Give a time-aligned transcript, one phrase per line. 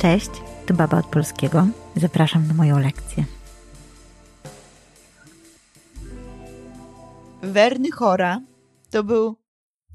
[0.00, 0.30] Cześć,
[0.66, 1.68] to Baba od Polskiego.
[1.96, 3.24] Zapraszam na moją lekcję.
[7.42, 8.40] Werny Chora
[8.90, 9.36] to był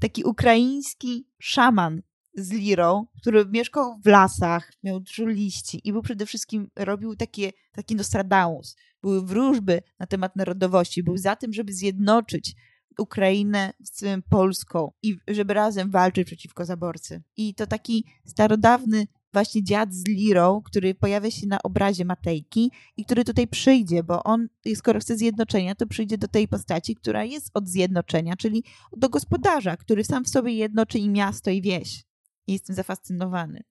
[0.00, 2.02] taki ukraiński szaman
[2.34, 7.52] z lirą, który mieszkał w lasach, miał dużo liści i był przede wszystkim, robił takie,
[7.72, 8.76] taki Nostradamus.
[9.02, 11.02] Były wróżby na temat narodowości.
[11.02, 12.54] Był za tym, żeby zjednoczyć
[12.98, 17.22] Ukrainę z Polską i żeby razem walczyć przeciwko zaborcy.
[17.36, 23.04] I to taki starodawny właśnie dziad z lirą, który pojawia się na obrazie Matejki i
[23.04, 27.50] który tutaj przyjdzie, bo on, skoro chce zjednoczenia, to przyjdzie do tej postaci, która jest
[27.54, 28.64] od zjednoczenia, czyli
[28.96, 32.04] do gospodarza, który sam w sobie jednoczy i miasto, i wieś.
[32.46, 33.62] I jestem zafascynowany.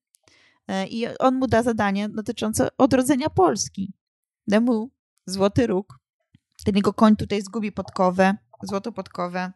[0.67, 3.93] E, I on mu da zadanie dotyczące odrodzenia Polski.
[4.47, 4.91] Da mu
[5.25, 5.99] złoty róg.
[6.65, 9.53] Ten jego koń tutaj zgubi podkowę, złotą podkowę.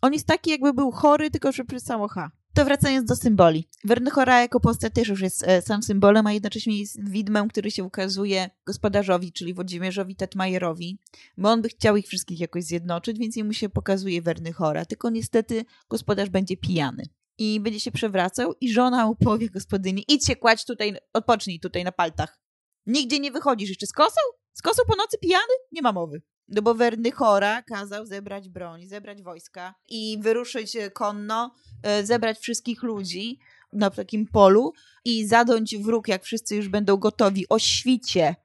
[0.00, 2.30] On jest taki, jakby był chory, tylko że przez samo H.
[2.54, 3.68] To wracając do symboli.
[3.84, 7.84] Wernychora jako postać też już jest e, sam symbolem, a jednocześnie jest widmem, który się
[7.84, 10.98] ukazuje gospodarzowi, czyli Włodzimierzowi Tetmajerowi,
[11.38, 14.84] bo on by chciał ich wszystkich jakoś zjednoczyć, więc jemu się pokazuje Wernychora.
[14.84, 17.02] Tylko niestety gospodarz będzie pijany
[17.38, 21.84] i będzie się przewracał i żona mu powie gospodyni, idź się kładź tutaj, odpocznij tutaj
[21.84, 22.38] na paltach.
[22.86, 24.20] Nigdzie nie wychodzisz jeszcze z kosą?
[24.52, 25.54] Z kosą po nocy pijany?
[25.72, 26.22] Nie ma mowy.
[26.48, 33.38] No bo Wernychora kazał zebrać broń, zebrać wojska i wyruszyć konno, e, zebrać wszystkich ludzi
[33.72, 34.72] na takim polu
[35.04, 38.36] i zadąć wróg, jak wszyscy już będą gotowi, o świcie.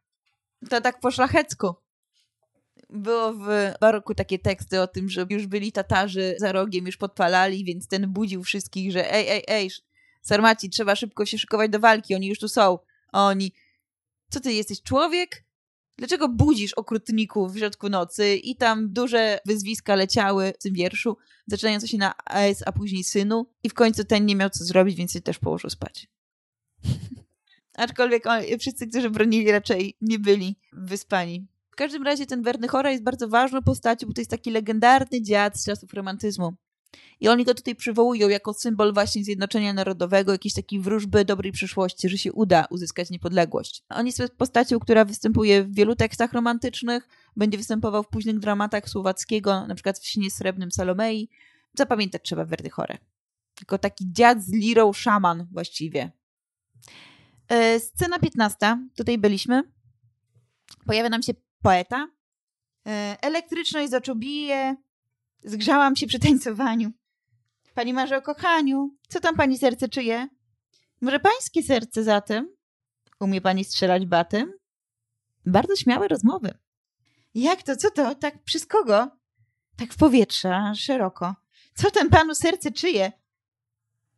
[0.70, 1.76] To tak po szlachecku.
[2.90, 3.48] Było w
[3.82, 8.14] baroku takie teksty o tym, że już byli Tatarzy za rogiem, już podpalali, więc ten
[8.14, 9.72] budził wszystkich, że ej, ej, ej,
[10.22, 12.80] Sarmaci, trzeba szybko się szykować do walki, oni już tu są.
[13.12, 13.52] Oni,
[14.30, 15.47] co ty jesteś, człowiek?
[15.98, 18.36] Dlaczego budzisz okrutników w środku nocy?
[18.36, 21.18] I tam duże wyzwiska leciały w tym wierszu,
[21.48, 23.46] zaczynające się na AS, a później synu.
[23.64, 26.08] I w końcu ten nie miał co zrobić, więc się też położył spać.
[27.78, 28.24] Aczkolwiek
[28.60, 31.48] wszyscy, którzy bronili, raczej nie byli wyspani.
[31.72, 35.22] W każdym razie ten Werny Chora jest bardzo ważną postacią, bo to jest taki legendarny
[35.22, 36.54] dziad z czasów romantyzmu.
[37.20, 42.10] I oni go tutaj przywołują jako symbol właśnie zjednoczenia narodowego, jakiejś takiej wróżby dobrej przyszłości,
[42.10, 43.84] że się uda uzyskać niepodległość.
[43.90, 49.68] On jest postacią, która występuje w wielu tekstach romantycznych, będzie występował w późnych dramatach Słowackiego,
[49.68, 51.30] na przykład w Śnie Srebrnym Salomei.
[51.74, 52.98] Zapamiętać trzeba Werdychorę.
[53.56, 56.12] Tylko taki dziad z lirą szaman właściwie.
[57.48, 58.58] E, scena 15.
[58.96, 59.64] Tutaj byliśmy.
[60.86, 62.08] Pojawia nam się poeta.
[62.88, 64.76] E, elektryczność z oczu bije.
[65.44, 66.92] Zgrzałam się przy tańcowaniu.
[67.74, 68.96] Pani marzy o kochaniu.
[69.10, 70.28] Co tam pani serce czyje?
[71.02, 72.56] Może pańskie serce zatem?
[73.20, 74.54] Umie pani strzelać batem?
[75.46, 76.54] Bardzo śmiałe rozmowy.
[77.36, 77.76] Jak to?
[77.76, 78.16] Co to?
[78.16, 79.08] Tak przez kogo?
[79.78, 81.36] Tak w powietrze, szeroko.
[81.74, 83.12] Co ten panu serce czyje?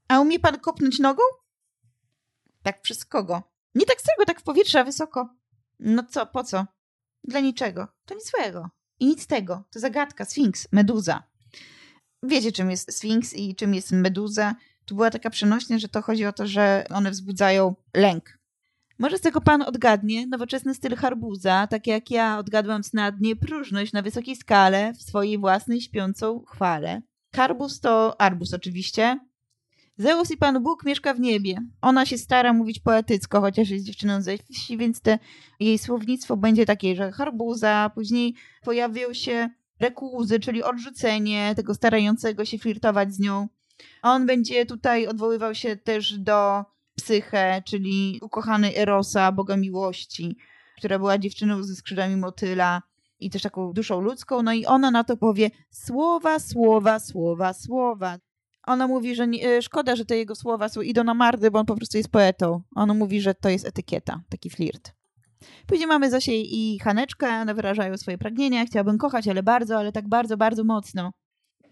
[0.07, 1.23] A umie pan kopnąć nogą?
[2.63, 3.43] Tak przez kogo?
[3.75, 5.29] Nie tak strego, tak w powietrze, wysoko.
[5.79, 6.65] No co, po co?
[7.23, 7.87] Dla niczego.
[8.05, 8.69] To nic złego.
[8.99, 9.63] I nic tego.
[9.71, 11.23] To zagadka, sfinks, meduza
[12.23, 14.55] wiecie, czym jest Sfinks i czym jest Meduza.
[14.85, 18.39] Tu była taka przenośnia, że to chodzi o to, że one wzbudzają lęk.
[18.99, 24.01] Może z tego pan odgadnie nowoczesny styl harbuza, tak jak ja odgadłam snadnie próżność na
[24.01, 27.01] wysokiej skale w swojej własnej śpiącą chwale.
[27.35, 29.19] Harbuz to arbus oczywiście.
[29.99, 31.57] Zeus i Pan Bóg mieszka w niebie.
[31.81, 35.19] Ona się stara mówić poetycko, chociaż jest dziewczyną ze wsi, więc te,
[35.59, 39.49] jej słownictwo będzie takie, że harbuza, później pojawią się
[39.79, 43.47] rekuzy, czyli odrzucenie tego starającego się flirtować z nią.
[44.01, 50.37] On będzie tutaj odwoływał się też do Psyche, czyli ukochanej Erosa, boga miłości,
[50.77, 52.81] która była dziewczyną ze skrzydłami motyla
[53.19, 54.43] i też taką duszą ludzką.
[54.43, 58.17] No i ona na to powie słowa, słowa, słowa, słowa.
[58.69, 61.59] Ona mówi, że nie, e, szkoda, że te jego słowa są, idą na mardy, bo
[61.59, 62.61] on po prostu jest poetą.
[62.75, 64.93] Ona mówi, że to jest etykieta, taki flirt.
[65.67, 70.09] Później mamy Zosię i Haneczkę, one wyrażają swoje pragnienia, chciałabym kochać, ale bardzo, ale tak
[70.09, 71.11] bardzo, bardzo mocno.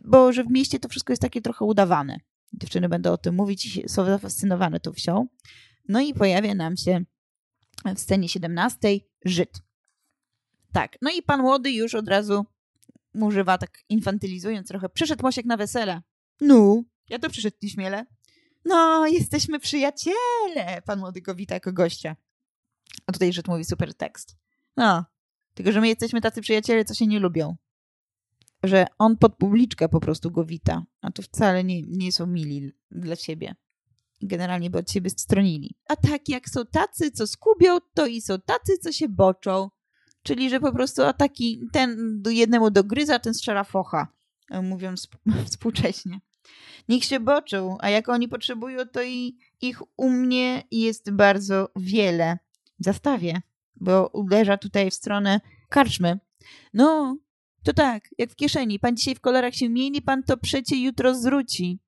[0.06, 2.20] Bo że w mieście to wszystko jest takie trochę udawane.
[2.54, 5.28] Dziewczyny będą o tym mówić i są zafascynowane tą wsią.
[5.90, 7.02] No i pojawia nam się
[7.96, 9.62] w scenie 17 Żyd.
[10.72, 12.46] Tak, no i pan młody już od razu
[13.14, 16.02] używa, tak infantylizując trochę, przyszedł Mosiek na wesele.
[16.42, 18.06] No, ja to przyszedł nieśmiele.
[18.66, 22.16] No, jesteśmy przyjaciele, pan młody go wita jako gościa.
[23.06, 24.38] A tutaj Żyd mówi super tekst.
[24.78, 25.06] No,
[25.54, 27.56] tylko że my jesteśmy tacy przyjaciele, co się nie lubią.
[28.64, 32.72] Że on pod publiczkę po prostu go wita, a to wcale nie, nie są mili
[32.92, 33.56] dla siebie.
[34.22, 35.76] Generalnie by od siebie stronili.
[35.90, 39.70] A tak jak są tacy, co skubią, to i są tacy, co się boczą.
[40.24, 44.08] Czyli, że po prostu a taki, ten jednemu dogryza, ten strzela focha,
[44.64, 45.08] mówiąc
[45.50, 46.20] współcześnie.
[46.90, 52.38] Niech się boczą, a jak oni potrzebują, to i ich u mnie jest bardzo wiele.
[52.80, 53.42] W zastawie,
[53.76, 56.20] bo uderza tutaj w stronę karczmy.
[56.74, 57.18] No,
[57.64, 58.80] to tak, jak w kieszeni.
[58.80, 61.80] Pan dzisiaj w kolorach się mieni, pan to przecie jutro zwróci.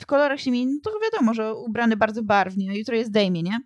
[0.00, 3.60] W kolorach się mieni, no to wiadomo, że ubrany bardzo barwnie, jutro jest zdejmie, nie?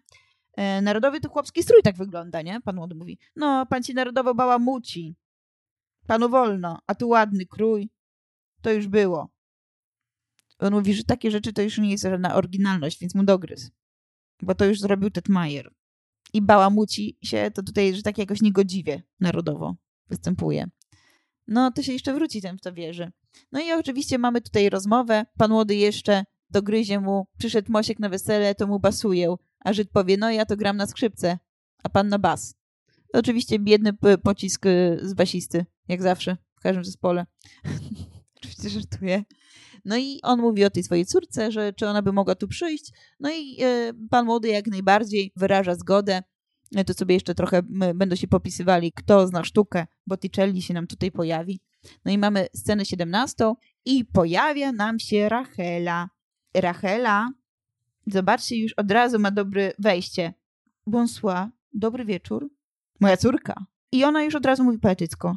[0.56, 2.60] E, narodowy to chłopski strój tak wygląda, nie?
[2.60, 3.18] Pan młody mówi.
[3.36, 5.14] No, pan ci narodowo bałamuci.
[6.06, 7.90] Panu wolno, a tu ładny krój.
[8.62, 9.33] To już było.
[10.66, 13.70] On mówi, że takie rzeczy to już nie jest żadna oryginalność, więc mu dogryz.
[14.42, 15.70] Bo to już zrobił Tetmajer.
[16.32, 19.76] I bałamuci się, to tutaj, że tak jakoś niegodziwie narodowo
[20.08, 20.66] występuje.
[21.48, 23.12] No, to się jeszcze wróci ten w to wierzy.
[23.52, 25.26] No i oczywiście mamy tutaj rozmowę.
[25.38, 29.34] Pan młody jeszcze dogryzie mu, przyszedł Mosiek na wesele, to mu basuje.
[29.60, 31.38] A Żyd powie, no ja to gram na skrzypce,
[31.82, 32.54] a pan na bas.
[33.12, 37.26] To oczywiście biedny pocisk y, z basisty, jak zawsze, w każdym zespole.
[38.44, 39.24] oczywiście żartuję.
[39.84, 42.92] No i on mówi o tej swojej córce, że czy ona by mogła tu przyjść.
[43.20, 46.22] No i y, pan młody jak najbardziej wyraża zgodę.
[46.72, 47.62] No to sobie jeszcze trochę
[47.94, 49.86] będą się popisywali, kto zna sztukę.
[50.06, 51.60] Botticelli się nam tutaj pojawi.
[52.04, 53.52] No i mamy scenę 17
[53.84, 56.08] i pojawia nam się Rachela.
[56.54, 57.28] Rachela,
[58.06, 60.34] zobaczcie, już od razu ma dobre wejście.
[60.86, 62.50] Bonsoir, dobry wieczór.
[63.00, 63.66] Moja córka.
[63.92, 65.36] I ona już od razu mówi poetycko.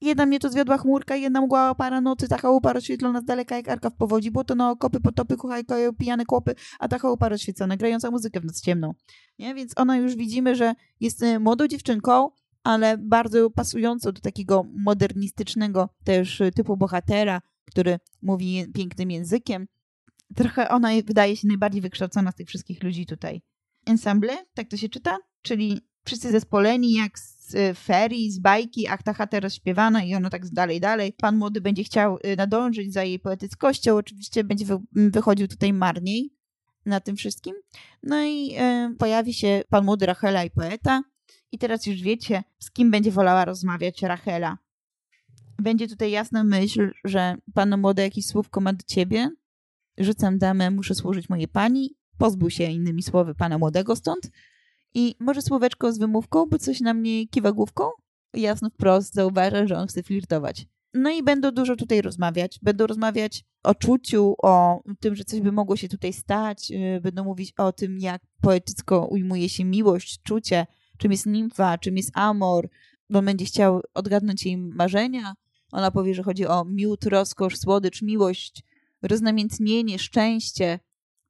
[0.00, 3.68] Jedna mnie to zwiodła chmurka, jedna mgła para nocy, ta chałupa rozświetlona z daleka jak
[3.68, 7.76] arka w powodzi, było to na okopy, potopy, kuchajkoje, pijane kłopy, a ta chałupa rozświecona,
[7.76, 8.94] grająca muzykę w noc ciemną.
[9.38, 9.54] Nie?
[9.54, 12.30] Więc ona już widzimy, że jest e, młodą dziewczynką,
[12.62, 19.66] ale bardzo pasującą do takiego modernistycznego też typu bohatera, który mówi pięknym językiem.
[20.36, 23.42] Trochę ona wydaje się najbardziej wykształcona z tych wszystkich ludzi tutaj.
[23.86, 25.18] Ensemble, tak to się czyta?
[25.42, 30.30] Czyli wszyscy zespoleni jak z y, ferii, z bajki, ach ta chata rozśpiewana i ono
[30.30, 31.12] tak dalej, dalej.
[31.12, 36.30] Pan młody będzie chciał y, nadążyć za jej poetyckością, oczywiście będzie wychodził tutaj marniej
[36.86, 37.54] na tym wszystkim.
[38.02, 38.56] No i
[38.92, 41.02] y, pojawi się pan młody Rachela i poeta
[41.52, 44.58] i teraz już wiecie, z kim będzie wolała rozmawiać Rachela.
[45.58, 49.30] Będzie tutaj jasna myśl, że pan młody jakieś słówko ma do ciebie,
[49.98, 54.30] rzucam damę, muszę służyć mojej pani, pozbył się innymi słowy pana młodego stąd,
[54.94, 57.84] i może słóweczko z wymówką, bo coś na mnie kiwa główką?
[58.34, 60.66] Jasno wprost zauważa, że on chce flirtować.
[60.94, 62.58] No i będą dużo tutaj rozmawiać.
[62.62, 66.70] Będą rozmawiać o czuciu, o tym, że coś by mogło się tutaj stać.
[66.70, 70.66] Y, będą mówić o tym, jak poetycko ujmuje się miłość, czucie,
[70.98, 72.68] czym jest nimfa, czym jest amor.
[73.14, 75.34] On będzie chciał odgadnąć jej marzenia.
[75.72, 78.62] Ona powie, że chodzi o miód, rozkosz, słodycz, miłość,
[79.02, 80.78] roznamiętnienie, szczęście.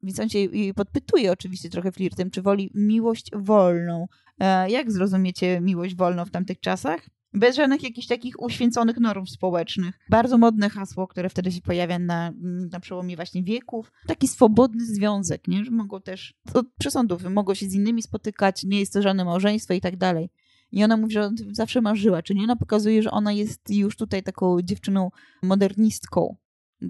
[0.04, 4.06] Więc on się jej podpytuje oczywiście trochę flirtem, czy woli miłość wolną.
[4.38, 7.00] E, jak zrozumiecie miłość wolną w tamtych czasach?
[7.34, 9.98] Bez żadnych jakichś takich uświęconych norm społecznych.
[10.10, 12.32] Bardzo modne hasło, które wtedy się pojawia na,
[12.72, 13.92] na przełomie właśnie wieków.
[14.06, 15.64] Taki swobodny związek, nie?
[15.64, 19.74] że mogą też, od przesądów, mogą się z innymi spotykać, nie jest to żadne małżeństwo
[19.74, 20.30] i tak dalej.
[20.72, 24.62] I ona mówi, że zawsze marzyła, czyli ona pokazuje, że ona jest już tutaj taką
[24.62, 25.10] dziewczyną
[25.42, 26.36] modernistką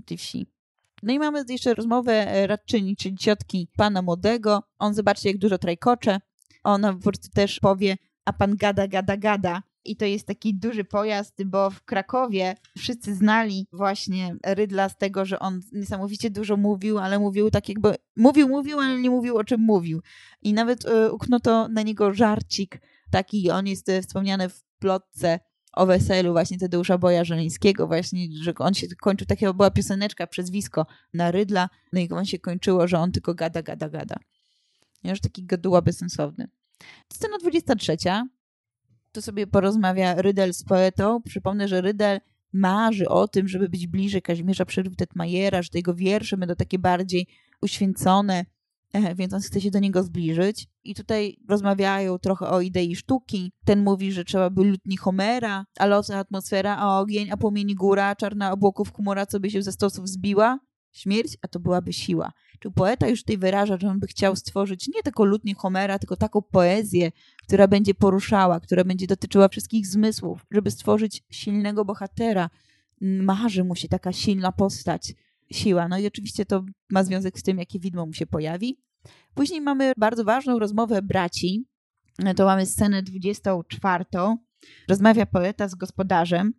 [0.06, 0.46] tej wsi.
[1.04, 4.62] No i mamy jeszcze rozmowę e, radczyni, czyli ciotki pana młodego.
[4.78, 6.20] On zobaczy, jak dużo trajkocze.
[6.64, 9.62] Ona po prostu też powie, a pan gada, gada, gada.
[9.84, 15.24] I to jest taki duży pojazd, bo w Krakowie wszyscy znali właśnie Rydla z tego,
[15.24, 17.94] że on niesamowicie dużo mówił, ale mówił tak jakby...
[18.16, 20.02] Mówił, mówił, ale nie mówił o czym mówił.
[20.42, 25.40] I nawet y, na niego żarcik taki, on jest y, wspomniany w plotce
[25.76, 30.86] o weselu właśnie Tadeusza Boja Żeleńskiego, właśnie, że on się kończył, taka była pioseneczka, przezwisko
[31.14, 34.16] na Rydla, no i on się kończyło, że on tylko gada, gada, gada.
[35.04, 36.48] Już taki gaduła bezsensowny.
[37.12, 37.96] Scena 23.
[39.12, 41.22] Tu sobie porozmawia Rydel z poetą.
[41.22, 42.20] Przypomnę, że Rydel
[42.52, 47.26] marzy o tym, żeby być bliżej Kazimierza Przyrw-Tetmajera, że te jego wiersze będą takie bardziej
[47.62, 48.44] uświęcone,
[49.14, 50.68] więc on chce się do niego zbliżyć.
[50.84, 53.52] I tutaj rozmawiają trochę o idei sztuki.
[53.64, 58.16] Ten mówi, że trzeba by lutni Homera, a los, atmosfera, a ogień, a płomieni góra,
[58.16, 60.58] czarna obłoków chmura, co by się ze stosów zbiła.
[60.92, 62.32] Śmierć, a to byłaby siła.
[62.60, 66.16] Czy poeta już tutaj wyraża, że on by chciał stworzyć nie tylko lutnię Homera, tylko
[66.16, 72.50] taką poezję, która będzie poruszała, która będzie dotyczyła wszystkich zmysłów, żeby stworzyć silnego bohatera.
[73.00, 75.14] Marzy mu się taka silna postać,
[75.54, 75.88] siła.
[75.88, 78.78] No i oczywiście to ma związek z tym, jakie widmo mu się pojawi.
[79.34, 81.64] Później mamy bardzo ważną rozmowę braci.
[82.36, 84.04] To mamy scenę 24.
[84.88, 86.52] Rozmawia poeta z gospodarzem.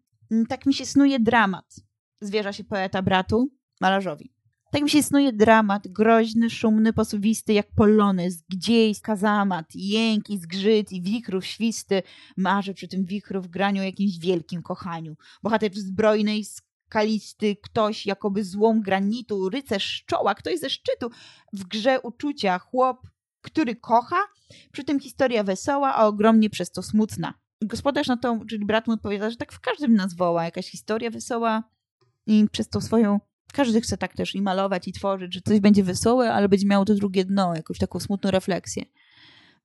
[0.50, 1.76] Tak mi się snuje dramat.
[2.22, 3.50] Zwierza się poeta bratu,
[3.82, 4.36] malarzowi.
[4.72, 10.92] Tak mi się snuje dramat, groźny, szumny, posuwisty, jak polonez, gdzieś kazamat, jęk i zgrzyt
[10.92, 12.04] i wichrów świsty.
[12.38, 15.16] Marzę przy tym wichru w graniu o jakimś wielkim kochaniu.
[15.44, 16.46] Bohater zbrojnej
[16.96, 21.10] skalisty ktoś, jakoby złom granitu, rycerz czoła, ktoś ze szczytu.
[21.54, 23.08] W grze uczucia chłop,
[23.42, 24.20] który kocha,
[24.72, 27.34] przy tym historia wesoła, a ogromnie przez to smutna.
[27.62, 31.10] Gospodarz na to, czyli brat mu odpowiada, że tak w każdym nas woła, jakaś historia
[31.10, 31.64] wesoła
[32.26, 33.20] i przez to swoją
[33.54, 36.86] każdy chce tak też i malować, i tworzyć, że coś będzie wesołe, ale będzie miało
[36.86, 38.86] to drugie dno, jakąś taką smutną refleksję.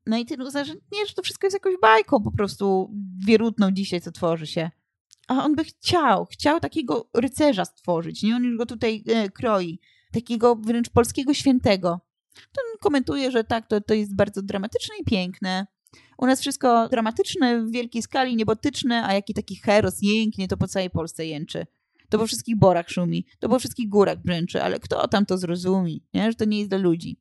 [0.06, 2.90] No i ty uznasz, że nie, że to wszystko jest jakąś bajką po prostu
[3.26, 4.70] wierutną dzisiaj, co tworzy się.
[5.30, 8.36] A on by chciał, chciał takiego rycerza stworzyć, nie?
[8.36, 9.80] On już go tutaj e, kroi.
[10.12, 12.00] Takiego wręcz polskiego świętego.
[12.34, 15.66] To on komentuje, że tak, to, to jest bardzo dramatyczne i piękne.
[16.18, 20.68] U nas wszystko dramatyczne, w wielkiej skali, niebotyczne, a jaki taki heros jęknie, to po
[20.68, 21.66] całej Polsce jęczy.
[22.08, 25.96] To po wszystkich borach szumi, to po wszystkich górach brzęczy, ale kto tam to zrozumie,
[26.14, 26.30] nie?
[26.30, 27.20] że to nie jest dla ludzi.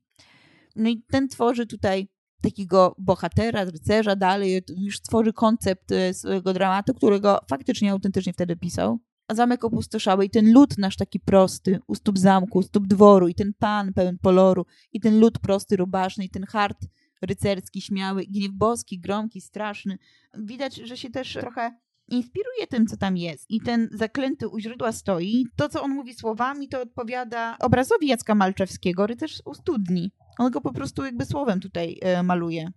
[0.75, 2.07] No i ten tworzy tutaj
[2.41, 8.99] takiego bohatera, rycerza dalej, już tworzy koncept e, swojego dramatu, którego faktycznie autentycznie wtedy pisał.
[9.27, 13.27] A zamek opustoszały i ten lud nasz taki prosty, u stóp zamku, u stóp dworu
[13.27, 16.77] i ten pan pełen poloru i ten lud prosty, rubaszny i ten hart
[17.21, 19.97] rycerski, śmiały, gniew boski, gromki, straszny.
[20.37, 21.71] Widać, że się też trochę
[22.07, 23.45] inspiruje tym, co tam jest.
[23.49, 25.45] I ten zaklęty u źródła stoi.
[25.55, 30.11] To, co on mówi słowami, to odpowiada obrazowi Jacka Malczewskiego, rycerz u studni.
[30.39, 32.71] On go po prostu jakby słowem tutaj e, maluje.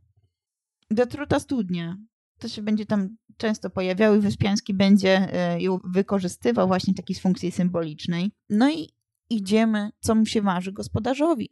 [0.90, 1.96] Detruta studnia.
[2.38, 7.50] To się będzie tam często pojawiało i Wyspiański będzie e, ją wykorzystywał właśnie takiej funkcji
[7.50, 8.32] symbolicznej.
[8.50, 8.88] No i
[9.30, 11.50] idziemy, co mu się marzy gospodarzowi.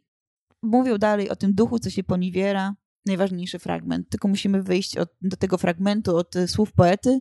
[0.61, 2.75] Mówią dalej o tym duchu, co się poniewiera.
[3.05, 4.09] Najważniejszy fragment.
[4.09, 7.19] Tylko musimy wyjść od, do tego fragmentu od e, słów poety,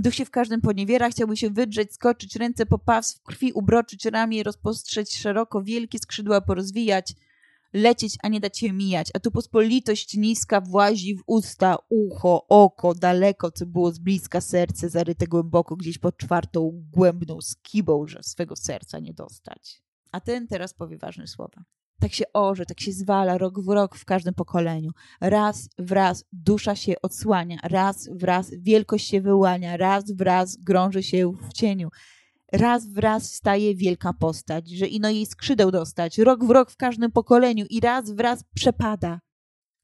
[0.00, 4.42] Duch się w każdym poniewiera, chciałby się wydrzeć, skoczyć, ręce popaws, w krwi ubroczyć ramię,
[4.42, 7.14] rozpostrzeć szeroko, wielkie skrzydła porozwijać,
[7.72, 9.08] lecieć, a nie dać się mijać.
[9.14, 14.88] A tu pospolitość niska włazi w usta, ucho, oko, daleko, co było z bliska, serce
[14.88, 19.82] zaryte głęboko, gdzieś pod czwartą głębną skibą, że swego serca nie dostać.
[20.12, 21.64] A ten teraz powie ważne słowa
[22.00, 24.90] tak się orze, tak się zwala rok w rok w każdym pokoleniu.
[25.20, 30.56] Raz w raz dusza się odsłania, raz w raz wielkość się wyłania, raz w raz
[30.56, 31.88] grąży się w cieniu.
[32.52, 36.76] Raz w raz staje wielka postać, że ino jej skrzydeł dostać, rok w rok w
[36.76, 39.20] każdym pokoleniu i raz w raz przepada,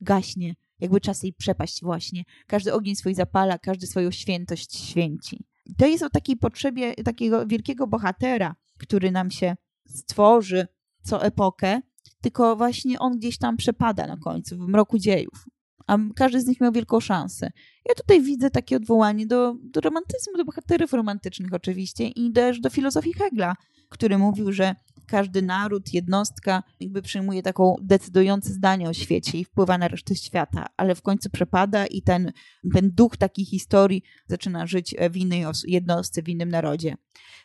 [0.01, 2.25] gaśnie, jakby czas jej przepaść właśnie.
[2.47, 5.45] Każdy ogień swój zapala, każdy swoją świętość święci.
[5.79, 9.57] To jest o takiej potrzebie takiego wielkiego bohatera, który nam się
[9.89, 10.67] stworzy
[11.03, 11.81] co epokę,
[12.21, 15.45] tylko właśnie on gdzieś tam przepada na końcu, w mroku dziejów.
[15.87, 17.51] A każdy z nich miał wielką szansę.
[17.89, 22.71] Ja tutaj widzę takie odwołanie do, do romantyzmu, do bohaterów romantycznych oczywiście i też do
[22.71, 23.55] filozofii Hegla,
[23.89, 24.75] który mówił, że
[25.07, 30.67] każdy naród, jednostka jakby przyjmuje taką decydujące zdanie o świecie i wpływa na resztę świata,
[30.77, 32.33] ale w końcu przepada i ten,
[32.75, 36.97] ten duch takiej historii zaczyna żyć w innej jednostce, w innym narodzie.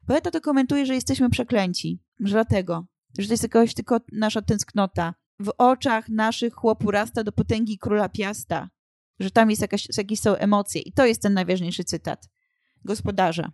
[0.08, 2.86] Poeta to komentuje, że jesteśmy przeklęci, że dlatego,
[3.20, 5.14] że to jest jakaś tylko nasza tęsknota.
[5.40, 8.70] W oczach naszych chłopu rasta do potęgi króla Piasta,
[9.20, 10.82] że tam jest jakaś, jakieś są emocje.
[10.82, 12.30] I to jest ten najważniejszy cytat
[12.86, 13.52] gospodarza.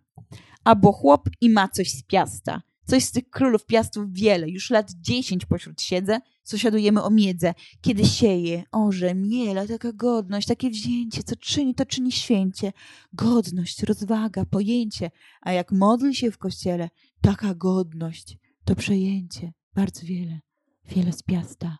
[0.63, 2.61] Albo chłop i ma coś z Piasta.
[2.87, 4.49] Coś z tych królów Piastów wiele.
[4.49, 7.53] Już lat dziesięć pośród siedzę, sąsiadujemy o miedzę.
[7.81, 12.73] Kiedy sieje, orze, miela, taka godność, takie wzięcie, co czyni, to czyni święcie.
[13.13, 15.11] Godność, rozwaga, pojęcie.
[15.41, 16.89] A jak modli się w kościele,
[17.21, 20.39] taka godność to przejęcie, bardzo wiele,
[20.87, 21.77] wiele z piasta.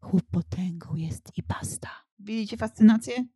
[0.00, 1.90] Chłop potęgą jest i basta.
[2.18, 3.26] Widzicie fascynację?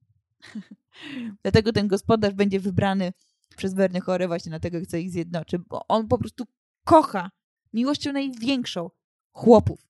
[1.42, 3.12] Dlatego ten gospodarz będzie wybrany
[3.57, 6.45] przez Chore właśnie dlatego chce ich zjednoczyć, bo on po prostu
[6.85, 7.31] kocha
[7.73, 8.90] miłością największą
[9.33, 9.81] chłopów.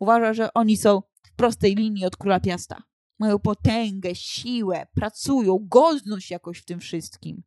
[0.00, 2.82] Uważa, że oni są w prostej linii od króla piasta.
[3.18, 7.42] Mają potęgę, siłę, pracują, godność jakoś w tym wszystkim.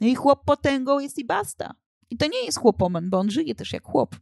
[0.00, 1.74] No i chłop potęgą jest i basta.
[2.10, 4.16] I to nie jest chłopoman, bo on żyje też jak chłop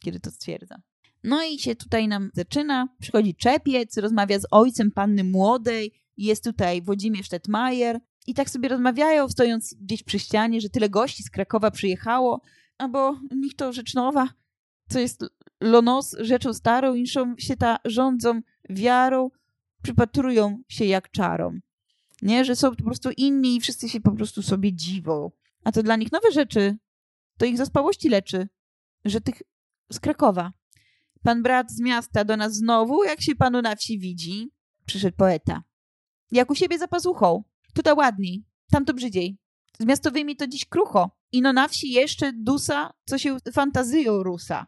[0.00, 0.82] kiedy to stwierdza.
[1.24, 6.82] No i się tutaj nam zaczyna, przychodzi czepiec, rozmawia z ojcem panny młodej, jest tutaj
[6.82, 11.70] Włodzimierz Tetmajer i tak sobie rozmawiają, stojąc gdzieś przy ścianie, że tyle gości z Krakowa
[11.70, 12.40] przyjechało,
[12.78, 14.28] albo niech to rzecz nowa,
[14.88, 15.24] co jest
[15.60, 19.30] lonos rzeczą starą, inszą się ta rządzą wiarą,
[19.82, 21.60] przypatrują się jak czarom.
[22.22, 25.30] Nie, że są po prostu inni i wszyscy się po prostu sobie dziwą.
[25.64, 26.76] A to dla nich nowe rzeczy,
[27.38, 28.48] to ich zaspałości leczy,
[29.04, 29.42] że tych
[29.92, 30.52] z Krakowa.
[31.26, 34.50] Pan brat z miasta do nas znowu, jak się panu na wsi widzi,
[34.86, 35.62] przyszedł poeta.
[36.30, 37.44] Jak u siebie za pazuchą.
[37.74, 39.38] Tutaj ładniej, tam to brzydziej.
[39.80, 41.10] Z miastowymi to dziś krucho.
[41.32, 44.66] Ino na wsi jeszcze dusa, co się fantazyją rusa.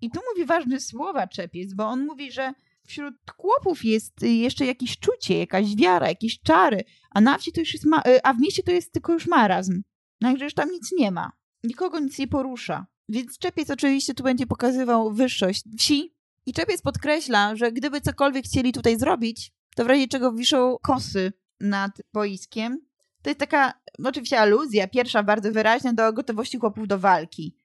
[0.00, 2.52] I tu mówi ważne słowa Czepiec, bo on mówi, że
[2.86, 7.72] wśród chłopów jest jeszcze jakieś czucie, jakaś wiara, jakieś czary, a na wsi to już
[7.72, 9.82] jest, ma- a w mieście to jest tylko już marazm.
[10.20, 11.32] Także już tam nic nie ma.
[11.64, 16.14] Nikogo nic nie porusza Więc Czepiec oczywiście tu będzie pokazywał wyższość wsi.
[16.46, 21.32] I Czepiec podkreśla, że gdyby cokolwiek chcieli tutaj zrobić, to w razie czego wiszą kosy
[21.60, 22.78] nad boiskiem.
[23.22, 27.56] To jest taka, oczywiście aluzja, pierwsza bardzo wyraźna do gotowości chłopów do walki.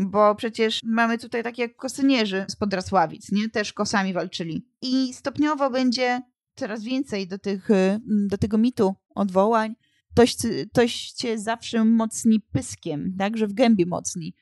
[0.00, 3.48] Bo przecież mamy tutaj takie kosynierzy z Podrasławic, nie?
[3.48, 4.66] Też kosami walczyli.
[4.82, 6.20] I stopniowo będzie
[6.54, 9.74] coraz więcej do, tych, y, do tego mitu odwołań.
[10.14, 10.36] Toś,
[10.72, 13.36] toście zawsze mocni pyskiem, tak?
[13.36, 14.34] Że w gębie mocni.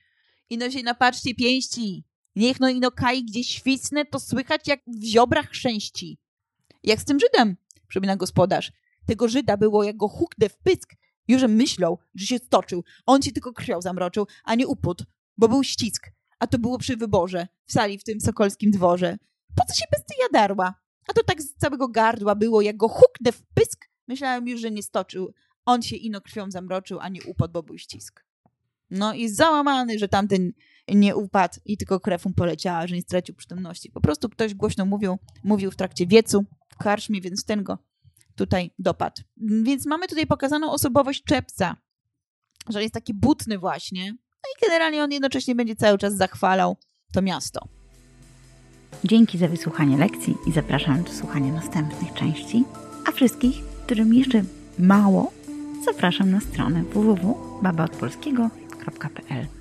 [0.50, 2.04] Ino się napatrzcie pięści.
[2.36, 6.18] Niech no ino kaj gdzieś świstne, to słychać jak w ziobrach chrzęści.
[6.82, 7.56] Jak z tym Żydem,
[7.88, 8.72] przypomina gospodarz.
[9.06, 10.94] Tego Żyda było, jak go huknę w pysk,
[11.28, 12.84] już myślał, że się stoczył.
[13.06, 15.02] On się tylko krwią zamroczył, a nie upód,
[15.36, 16.10] bo był ścisk.
[16.38, 19.18] A to było przy wyborze, w sali w tym sokolskim dworze.
[19.56, 20.74] Po co się bez ty jadarła?
[21.08, 24.70] A to tak z całego gardła było, jak go huknę w pysk, myślałem już, że
[24.70, 25.32] nie stoczył.
[25.64, 28.24] On się ino krwią zamroczył, a nie upadł, bo był ścisk.
[28.90, 30.52] No i załamany, że tamten
[30.88, 33.90] nie upadł i tylko krew mu poleciała, że nie stracił przytomności.
[33.90, 37.78] Po prostu ktoś głośno mówił, mówił w trakcie wiecu w karczmie, więc ten go
[38.34, 39.22] tutaj dopadł.
[39.62, 41.76] Więc mamy tutaj pokazaną osobowość Czepca,
[42.68, 44.10] że jest taki butny właśnie.
[44.12, 46.76] No i generalnie on jednocześnie będzie cały czas zachwalał
[47.12, 47.68] to miasto.
[49.04, 52.64] Dzięki za wysłuchanie lekcji i zapraszam do słuchania następnych części.
[53.08, 54.42] A wszystkich, którym jeszcze
[54.78, 55.32] mało,
[55.84, 56.84] zapraszam na stronę
[58.80, 59.59] www.babaodpolskiego.pl